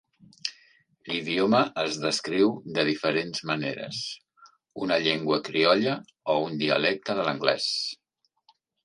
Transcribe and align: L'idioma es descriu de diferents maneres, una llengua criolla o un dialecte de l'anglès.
L'idioma 1.09 1.59
es 1.81 1.99
descriu 2.05 2.55
de 2.77 2.85
diferents 2.87 3.43
maneres, 3.49 3.99
una 4.87 4.97
llengua 5.09 5.39
criolla 5.51 5.95
o 6.35 6.39
un 6.47 6.57
dialecte 6.63 7.19
de 7.21 7.27
l'anglès. 7.29 7.69